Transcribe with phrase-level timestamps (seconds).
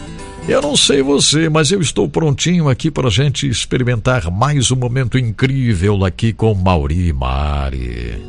[0.48, 4.76] Eu não sei você, mas eu estou prontinho aqui para a gente experimentar mais um
[4.76, 8.22] momento incrível aqui com Mauri e Mari.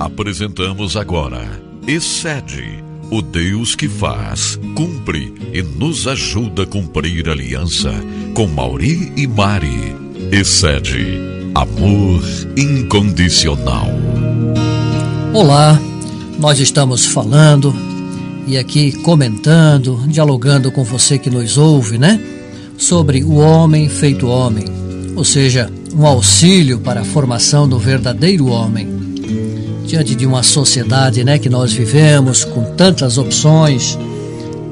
[0.00, 7.92] Apresentamos agora Excede o Deus que faz, cumpre e nos ajuda a cumprir aliança
[8.34, 9.94] com Mauri e Mari.
[10.32, 11.18] Excede
[11.54, 12.22] amor
[12.56, 13.88] incondicional.
[15.32, 15.80] Olá,
[16.38, 17.74] nós estamos falando
[18.46, 22.20] e aqui comentando, dialogando com você que nos ouve, né?
[22.76, 24.64] Sobre o homem feito homem,
[25.14, 28.95] ou seja, um auxílio para a formação do verdadeiro homem
[29.86, 33.96] diante de uma sociedade né, que nós vivemos com tantas opções,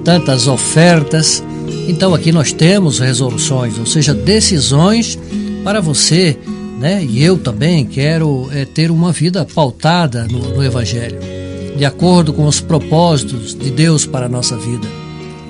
[0.05, 1.43] tantas ofertas.
[1.89, 5.19] Então aqui nós temos resoluções, ou seja, decisões
[5.63, 6.37] para você,
[6.79, 7.03] né?
[7.03, 11.19] E eu também quero é, ter uma vida pautada no, no Evangelho,
[11.77, 14.87] de acordo com os propósitos de Deus para a nossa vida.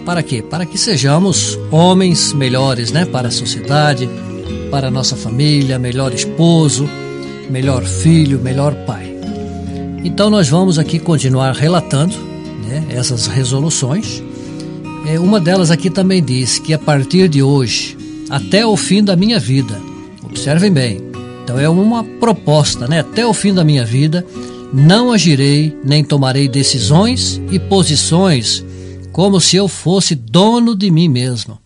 [0.04, 0.42] Para quê?
[0.42, 3.06] Para que sejamos homens melhores, né?
[3.06, 4.08] Para a sociedade,
[4.70, 6.88] para a nossa família, melhor esposo,
[7.50, 9.13] melhor filho, melhor pai.
[10.04, 12.14] Então nós vamos aqui continuar relatando
[12.66, 14.22] né, essas resoluções.
[15.06, 17.96] É, uma delas aqui também diz que a partir de hoje,
[18.28, 19.80] até o fim da minha vida,
[20.22, 21.00] observem bem,
[21.42, 23.00] então é uma proposta, né?
[23.00, 24.26] Até o fim da minha vida,
[24.72, 28.64] não agirei nem tomarei decisões e posições
[29.12, 31.58] como se eu fosse dono de mim mesmo,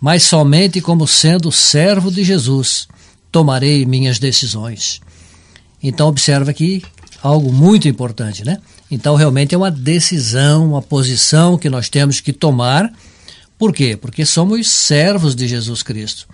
[0.00, 2.86] mas somente como sendo servo de Jesus
[3.30, 5.00] tomarei minhas decisões.
[5.82, 6.82] Então observa que
[7.22, 8.58] algo muito importante, né?
[8.90, 12.92] Então, realmente é uma decisão, uma posição que nós temos que tomar.
[13.56, 13.96] Por quê?
[13.96, 16.26] Porque somos servos de Jesus Cristo.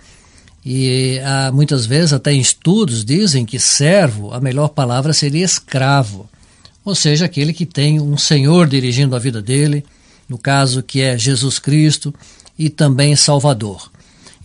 [0.65, 6.27] E há, muitas vezes, até em estudos, dizem que servo, a melhor palavra seria escravo.
[6.83, 9.85] Ou seja, aquele que tem um senhor dirigindo a vida dele,
[10.27, 12.13] no caso que é Jesus Cristo
[12.57, 13.91] e também Salvador.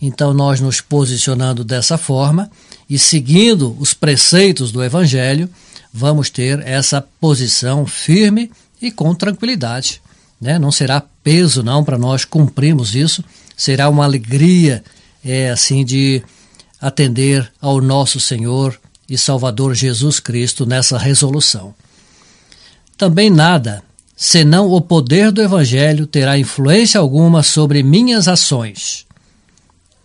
[0.01, 2.49] Então, nós nos posicionando dessa forma
[2.89, 5.49] e seguindo os preceitos do Evangelho,
[5.95, 8.51] vamos ter essa posição firme
[8.81, 10.01] e com tranquilidade.
[10.41, 10.59] Né?
[10.59, 13.23] Não será peso não para nós cumprirmos isso,
[13.55, 14.83] será uma alegria
[15.23, 16.21] é assim de
[16.79, 18.79] atender ao nosso Senhor
[19.09, 21.73] e Salvador Jesus Cristo nessa resolução.
[22.95, 23.81] Também nada,
[24.15, 29.07] senão o poder do Evangelho, terá influência alguma sobre minhas ações,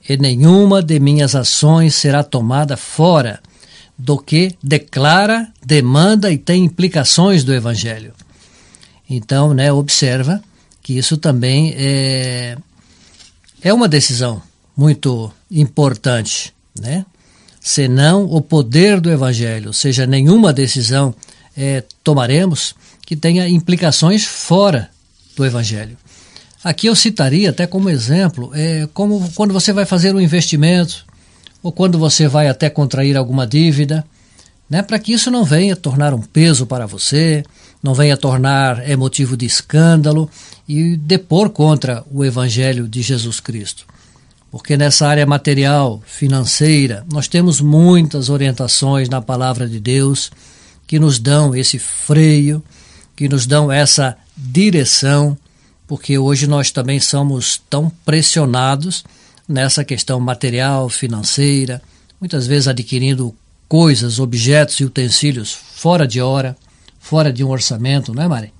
[0.09, 3.41] e nenhuma de minhas ações será tomada fora
[4.03, 8.15] do que declara, demanda e tem implicações do Evangelho.
[9.09, 10.43] Então, né, observa
[10.83, 12.57] que isso também é,
[13.61, 14.41] é uma decisão
[14.75, 17.05] muito importante, né?
[17.61, 21.15] Senão o poder do Evangelho, ou seja, nenhuma decisão
[21.55, 22.75] é, tomaremos
[23.05, 24.89] que tenha implicações fora
[25.37, 25.99] do Evangelho.
[26.65, 31.05] Aqui eu citaria até como exemplo, é, como quando você vai fazer um investimento,
[31.63, 34.05] ou quando você vai até contrair alguma dívida,
[34.69, 37.43] né, para que isso não venha tornar um peso para você,
[37.83, 40.31] não venha tornar é motivo de escândalo
[40.69, 43.85] e depor contra o evangelho de Jesus Cristo.
[44.51, 50.31] Porque nessa área material, financeira, nós temos muitas orientações na palavra de Deus
[50.87, 52.63] que nos dão esse freio,
[53.15, 55.39] que nos dão essa direção,
[55.87, 59.05] porque hoje nós também somos tão pressionados
[59.51, 61.83] nessa questão material, financeira,
[62.21, 63.35] muitas vezes adquirindo
[63.69, 66.57] coisas, objetos e utensílios fora de hora,
[67.01, 68.53] fora de um orçamento, não é, Mari?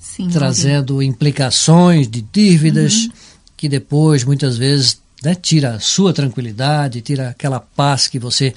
[0.00, 3.12] Sim, trazendo implicações de dívidas uhum.
[3.56, 8.54] que depois, muitas vezes, né, tira a sua tranquilidade, tira aquela paz que você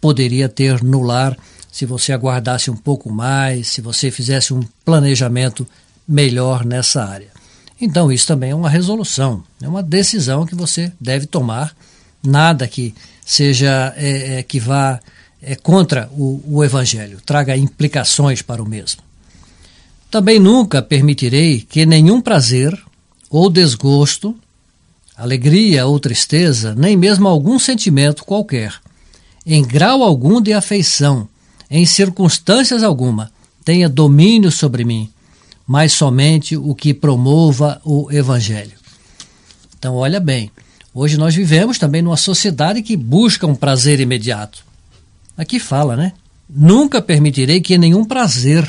[0.00, 1.36] poderia ter no lar
[1.70, 5.66] se você aguardasse um pouco mais, se você fizesse um planejamento
[6.08, 7.37] melhor nessa área.
[7.80, 11.74] Então, isso também é uma resolução, é uma decisão que você deve tomar.
[12.22, 12.94] Nada que
[13.24, 15.00] seja é, é, que vá
[15.40, 19.02] é, contra o, o Evangelho, traga implicações para o mesmo.
[20.10, 22.76] Também nunca permitirei que nenhum prazer
[23.30, 24.34] ou desgosto,
[25.16, 28.74] alegria ou tristeza, nem mesmo algum sentimento qualquer,
[29.44, 31.28] em grau algum de afeição,
[31.70, 33.30] em circunstâncias alguma,
[33.64, 35.10] tenha domínio sobre mim,
[35.68, 38.72] mas somente o que promova o Evangelho.
[39.78, 40.50] Então, olha bem,
[40.94, 44.64] hoje nós vivemos também numa sociedade que busca um prazer imediato.
[45.36, 46.14] Aqui fala, né?
[46.48, 48.66] Nunca permitirei que nenhum prazer,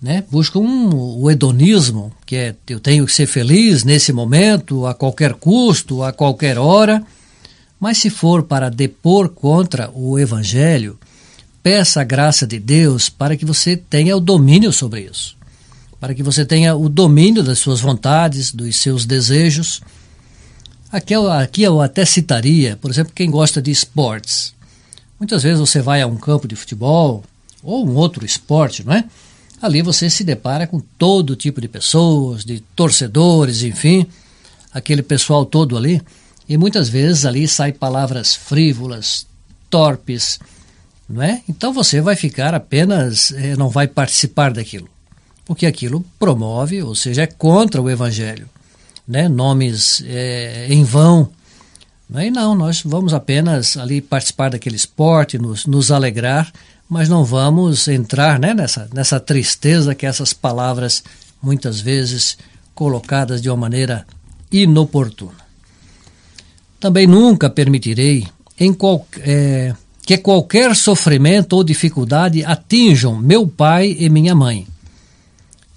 [0.00, 0.22] né?
[0.30, 5.34] Busca um, o hedonismo, que é eu tenho que ser feliz nesse momento, a qualquer
[5.34, 7.02] custo, a qualquer hora.
[7.80, 10.96] Mas se for para depor contra o Evangelho,
[11.60, 15.41] peça a graça de Deus para que você tenha o domínio sobre isso
[16.02, 19.80] para que você tenha o domínio das suas vontades, dos seus desejos.
[20.90, 24.52] Aqui eu, aqui eu até citaria, por exemplo, quem gosta de esportes.
[25.16, 27.22] Muitas vezes você vai a um campo de futebol
[27.62, 29.04] ou um outro esporte, não é?
[29.62, 34.04] Ali você se depara com todo tipo de pessoas, de torcedores, enfim,
[34.74, 36.02] aquele pessoal todo ali.
[36.48, 39.24] E muitas vezes ali saem palavras frívolas,
[39.70, 40.40] torpes,
[41.08, 41.42] não é?
[41.48, 44.90] Então você vai ficar apenas, eh, não vai participar daquilo
[45.52, 48.48] porque aquilo promove, ou seja, é contra o Evangelho.
[49.06, 49.28] Né?
[49.28, 51.28] Nomes é, em vão.
[52.08, 52.28] Né?
[52.28, 56.50] E não, nós vamos apenas ali participar daquele esporte, nos, nos alegrar,
[56.88, 61.04] mas não vamos entrar né, nessa, nessa tristeza que essas palavras,
[61.42, 62.38] muitas vezes
[62.74, 64.06] colocadas de uma maneira
[64.50, 65.42] inoportuna.
[66.80, 68.26] Também nunca permitirei
[68.58, 74.66] em qual, é, que qualquer sofrimento ou dificuldade atinjam meu pai e minha mãe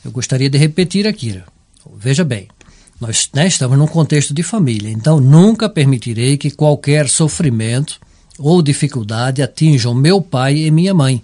[0.05, 1.41] eu gostaria de repetir aqui.
[1.97, 2.47] Veja bem,
[3.01, 7.99] nós né, estamos num contexto de família, então nunca permitirei que qualquer sofrimento
[8.37, 11.23] ou dificuldade atinjam meu pai e minha mãe.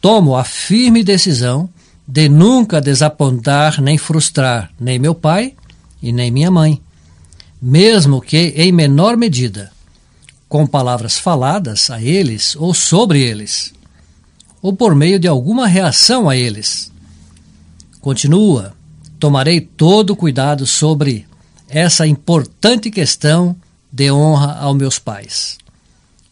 [0.00, 1.68] Tomo a firme decisão
[2.08, 5.54] de nunca desapontar nem frustrar nem meu pai
[6.00, 6.80] e nem minha mãe,
[7.60, 9.70] mesmo que em menor medida,
[10.48, 13.74] com palavras faladas a eles ou sobre eles,
[14.62, 16.90] ou por meio de alguma reação a eles
[18.06, 18.72] Continua:
[19.18, 21.26] tomarei todo cuidado sobre
[21.68, 23.56] essa importante questão
[23.92, 25.58] de honra aos meus pais.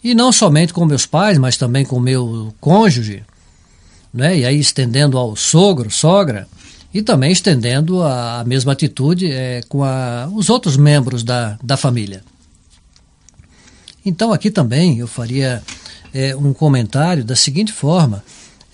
[0.00, 3.24] E não somente com meus pais, mas também com meu cônjuge,
[4.12, 4.38] né?
[4.38, 6.46] e aí estendendo ao sogro, sogra,
[6.92, 11.76] e também estendendo a, a mesma atitude é, com a, os outros membros da, da
[11.76, 12.22] família.
[14.06, 15.60] Então aqui também eu faria
[16.14, 18.22] é, um comentário da seguinte forma: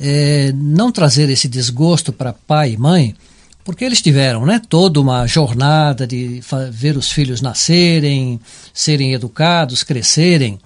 [0.01, 3.15] é, não trazer esse desgosto para pai e mãe,
[3.63, 6.41] porque eles tiveram né, toda uma jornada de
[6.73, 8.41] ver os filhos nascerem,
[8.73, 10.59] serem educados, crescerem.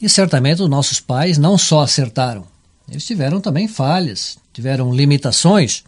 [0.00, 2.44] E certamente os nossos pais não só acertaram,
[2.90, 5.82] eles tiveram também falhas, tiveram limitações,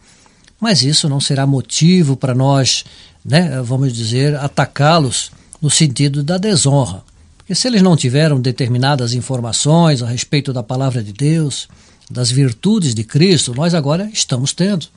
[0.59, 2.83] mas isso não será motivo para nós,
[3.23, 7.03] né, vamos dizer, atacá-los no sentido da desonra.
[7.37, 11.67] Porque se eles não tiveram determinadas informações a respeito da palavra de Deus,
[12.11, 14.87] das virtudes de Cristo, nós agora estamos tendo.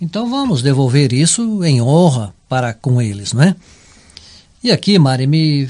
[0.00, 3.56] Então vamos devolver isso em honra para com eles, não é?
[4.62, 5.68] E aqui, Mari, me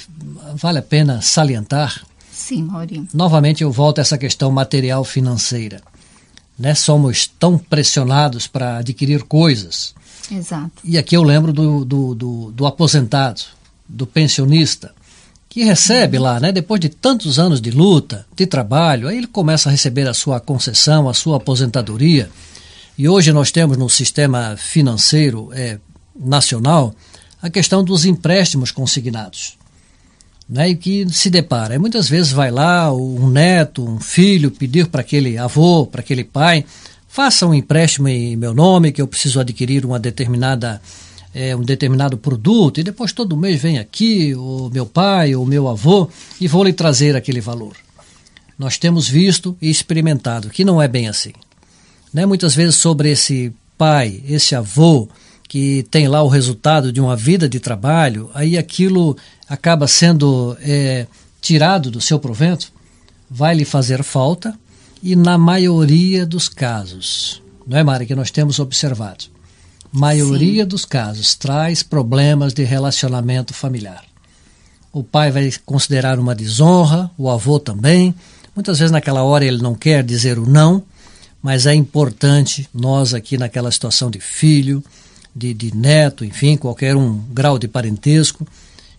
[0.54, 2.06] vale a pena salientar.
[2.30, 3.08] Sim, Maurinho.
[3.12, 5.82] Novamente eu volto a essa questão material financeira.
[6.58, 6.74] Né?
[6.74, 9.94] Somos tão pressionados para adquirir coisas.
[10.30, 10.70] Exato.
[10.84, 13.42] E aqui eu lembro do, do, do, do aposentado,
[13.88, 14.94] do pensionista,
[15.54, 19.68] que recebe lá, né, depois de tantos anos de luta, de trabalho, aí ele começa
[19.68, 22.28] a receber a sua concessão, a sua aposentadoria.
[22.98, 25.78] E hoje nós temos no sistema financeiro é,
[26.18, 26.92] nacional
[27.40, 29.56] a questão dos empréstimos consignados.
[30.48, 31.76] Né, e que se depara.
[31.76, 36.24] E muitas vezes vai lá um neto, um filho, pedir para aquele avô, para aquele
[36.24, 36.64] pai,
[37.06, 40.82] faça um empréstimo em meu nome, que eu preciso adquirir uma determinada
[41.34, 45.46] é, um determinado produto e depois todo mês vem aqui o meu pai ou o
[45.46, 46.08] meu avô
[46.40, 47.74] e vou lhe trazer aquele valor.
[48.58, 51.32] Nós temos visto e experimentado que não é bem assim.
[52.12, 52.24] Né?
[52.24, 55.08] Muitas vezes sobre esse pai, esse avô
[55.48, 59.16] que tem lá o resultado de uma vida de trabalho, aí aquilo
[59.48, 61.06] acaba sendo é,
[61.40, 62.72] tirado do seu provento,
[63.28, 64.56] vai lhe fazer falta
[65.02, 69.24] e na maioria dos casos, não é, Mari, que nós temos observado.
[69.96, 70.68] Maioria Sim.
[70.68, 74.04] dos casos traz problemas de relacionamento familiar.
[74.92, 78.12] O pai vai considerar uma desonra, o avô também.
[78.56, 80.82] Muitas vezes naquela hora ele não quer dizer o não,
[81.40, 84.82] mas é importante nós aqui naquela situação de filho,
[85.34, 88.44] de, de neto, enfim, qualquer um grau de parentesco,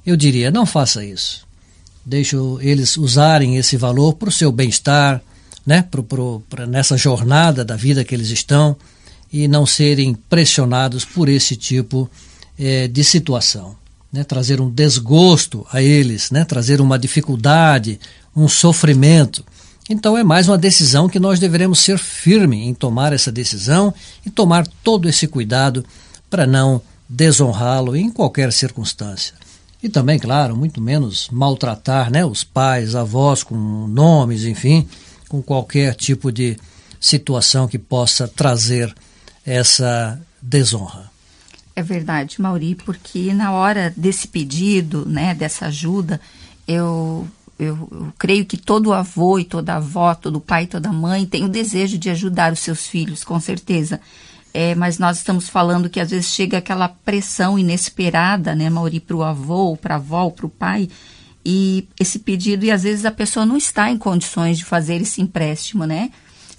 [0.05, 1.45] eu diria, não faça isso.
[2.05, 5.21] Deixe eles usarem esse valor para o seu bem-estar,
[5.65, 8.77] né, pro, pro, pra, nessa jornada da vida que eles estão
[9.35, 12.09] e não serem pressionados por esse tipo
[12.57, 13.75] é, de situação.
[14.13, 17.99] Né, trazer um desgosto a eles, né, trazer uma dificuldade,
[18.33, 19.43] um sofrimento.
[19.89, 23.93] Então é mais uma decisão que nós deveremos ser firmes em tomar essa decisão
[24.25, 25.83] e tomar todo esse cuidado
[26.29, 29.33] para não desonrá-lo em qualquer circunstância.
[29.83, 34.87] E também, claro, muito menos maltratar né, os pais, avós com nomes, enfim,
[35.27, 36.57] com qualquer tipo de
[37.01, 38.95] situação que possa trazer
[39.45, 41.11] essa desonra.
[41.75, 46.21] É verdade, Mauri, porque na hora desse pedido, né, dessa ajuda,
[46.65, 47.27] eu,
[47.59, 51.43] eu, eu, creio que todo avô e toda avó, todo pai e toda mãe tem
[51.43, 53.99] o desejo de ajudar os seus filhos, com certeza.
[54.53, 59.17] É, mas nós estamos falando que às vezes chega aquela pressão inesperada, né, Mauri, para
[59.17, 60.87] o avô, para a avó, para o pai,
[61.45, 65.21] e esse pedido, e às vezes a pessoa não está em condições de fazer esse
[65.21, 66.09] empréstimo, né?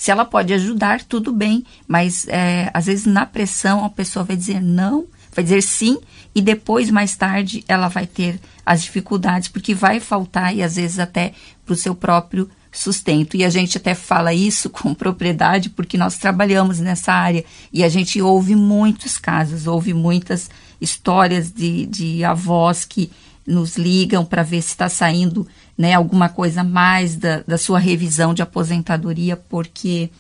[0.07, 4.37] Se ela pode ajudar, tudo bem, mas é, às vezes na pressão a pessoa vai
[4.37, 5.99] dizer não, vai dizer sim,
[6.33, 11.01] e depois, mais tarde, ela vai ter as dificuldades, porque vai faltar, e às vezes
[11.01, 11.33] até
[11.65, 13.37] para o seu próprio sustento.
[13.37, 17.89] E a gente até fala isso com propriedade porque nós trabalhamos nessa área e a
[17.89, 20.49] gente ouve muitos casos, ouve muitas
[20.81, 23.11] histórias de, de avós que
[23.45, 28.33] nos ligam para ver se está saindo né, alguma coisa mais da, da sua revisão
[28.33, 30.11] de aposentadoria, porque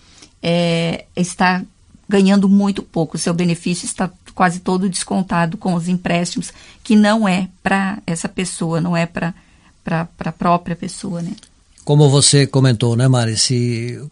[0.43, 1.63] é, está
[2.09, 6.53] ganhando muito pouco, o seu benefício está quase todo descontado com os empréstimos,
[6.85, 9.35] que não é para essa pessoa, não é para
[9.87, 11.33] a própria pessoa, né?
[11.87, 14.03] como você comentou, né, Mari, se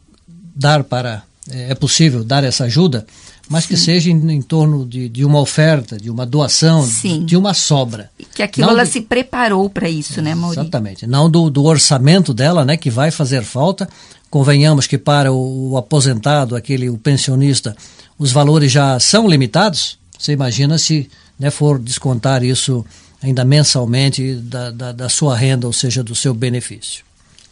[0.54, 3.04] dar para é, é possível dar essa ajuda,
[3.48, 3.68] mas Sim.
[3.68, 7.52] que seja em, em torno de, de, uma oferta, de uma doação, de, de, uma
[7.52, 8.10] sobra.
[8.34, 8.90] Que aquilo Não ela de...
[8.90, 10.62] se preparou para isso, né, Maurício?
[10.62, 11.06] Exatamente.
[11.06, 13.88] Não do, do, orçamento dela, né, que vai fazer falta.
[14.30, 17.76] Convenhamos que para o, o, aposentado, aquele o pensionista,
[18.18, 19.98] os valores já são limitados.
[20.18, 22.84] Você imagina se né, for descontar isso
[23.22, 27.04] ainda mensalmente da, da, da sua renda, ou seja, do seu benefício.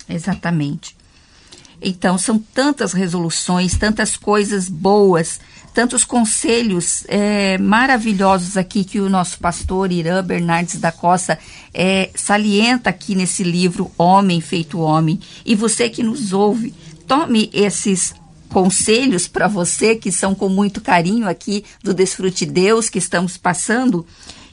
[0.08, 0.96] Exatamente.
[1.80, 5.40] Então, são tantas resoluções, tantas coisas boas,
[5.72, 11.38] tantos conselhos é, maravilhosos aqui que o nosso pastor Irã Bernardes da Costa
[11.72, 15.18] é, salienta aqui nesse livro Homem Feito Homem.
[15.44, 16.74] E você que nos ouve,
[17.06, 18.14] tome esses
[18.48, 24.06] conselhos para você, que são com muito carinho aqui do Desfrute Deus que estamos passando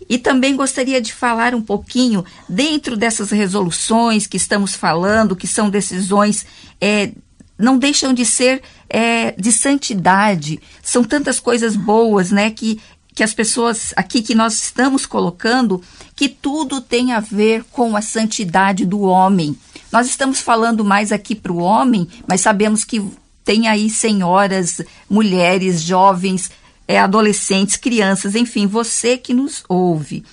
[0.10, 5.70] e também gostaria de falar um pouquinho, dentro dessas resoluções que estamos falando, que são
[5.70, 6.48] decisões,
[6.82, 7.12] é,
[7.56, 10.60] não deixam de ser é, de santidade.
[10.82, 12.80] São tantas coisas boas, né, que,
[13.14, 15.82] que as pessoas aqui que nós estamos colocando,
[16.16, 19.58] que tudo tem a ver com a santidade do homem.
[19.92, 23.04] Nós estamos falando mais aqui para o homem, mas sabemos que
[23.44, 26.52] tem aí senhoras, mulheres, jovens
[26.88, 30.24] é, adolescentes, crianças, enfim, você que nos ouve.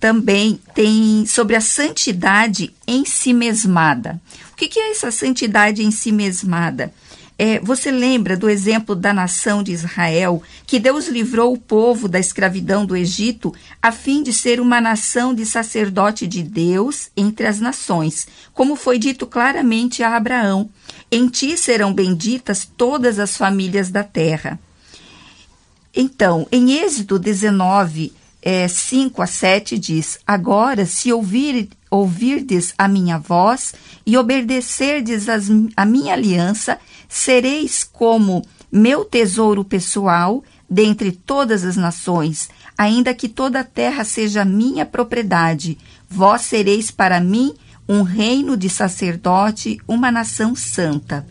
[0.00, 4.20] Também tem sobre a santidade em si mesmada.
[4.52, 6.92] O que, que é essa santidade em si mesmada?
[7.36, 12.18] É, você lembra do exemplo da nação de Israel, que Deus livrou o povo da
[12.18, 17.58] escravidão do Egito a fim de ser uma nação de sacerdote de Deus entre as
[17.58, 20.70] nações, como foi dito claramente a Abraão:
[21.10, 24.58] Em ti serão benditas todas as famílias da terra.
[25.92, 33.18] Então, em Êxodo 19, é, 5 a 7 diz: Agora, se ouvir, ouvirdes a minha
[33.18, 33.74] voz
[34.04, 42.48] e obedecerdes as, a minha aliança, sereis como meu tesouro pessoal dentre todas as nações,
[42.76, 45.78] ainda que toda a terra seja minha propriedade.
[46.08, 47.54] Vós sereis para mim
[47.88, 51.24] um reino de sacerdote, uma nação santa.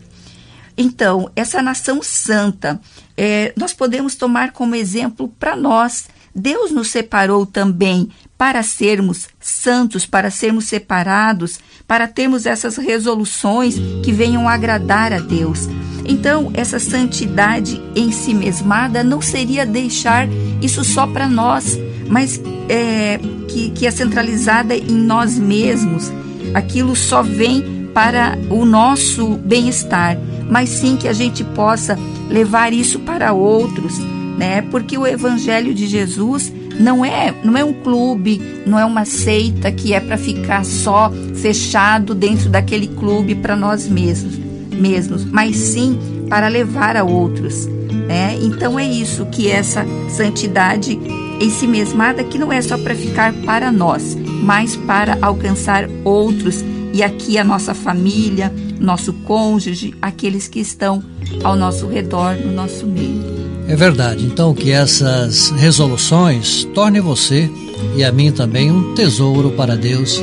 [0.76, 2.80] Então, essa nação santa,
[3.16, 6.08] é, nós podemos tomar como exemplo para nós.
[6.34, 8.08] Deus nos separou também
[8.44, 11.58] para sermos santos, para sermos separados,
[11.88, 15.66] para termos essas resoluções que venham agradar a Deus.
[16.04, 20.28] Então, essa santidade em si mesmada não seria deixar
[20.60, 26.12] isso só para nós, mas é, que, que é centralizada em nós mesmos.
[26.52, 30.18] Aquilo só vem para o nosso bem-estar
[30.50, 31.98] mas sim que a gente possa
[32.28, 33.98] levar isso para outros,
[34.36, 34.60] né?
[34.60, 39.70] Porque o evangelho de Jesus não é, não é um clube, não é uma seita
[39.70, 44.38] que é para ficar só fechado dentro daquele clube para nós mesmos,
[44.72, 47.66] mesmos, mas sim para levar a outros.
[48.06, 48.38] Né?
[48.42, 50.98] Então é isso que essa santidade
[51.40, 56.64] em si mesmada que não é só para ficar para nós, mas para alcançar outros
[56.92, 61.02] e aqui a nossa família, nosso cônjuge, aqueles que estão
[61.42, 63.33] ao nosso redor, no nosso meio.
[63.68, 64.24] É verdade.
[64.24, 67.50] Então que essas resoluções tornem você
[67.96, 70.20] e a mim também um tesouro para Deus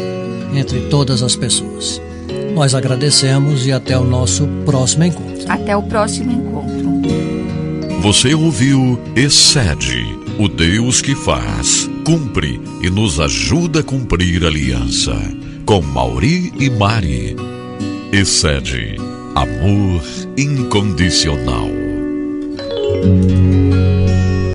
[0.53, 2.01] entre todas as pessoas.
[2.53, 5.45] Nós agradecemos e até o nosso próximo encontro.
[5.47, 6.91] Até o próximo encontro.
[8.01, 15.15] Você ouviu Excede, o Deus que faz, cumpre e nos ajuda a cumprir a aliança.
[15.65, 17.35] Com Mauri e Mari.
[18.11, 18.97] Excede,
[19.35, 20.01] amor
[20.35, 21.80] incondicional.
[23.01, 24.10] Música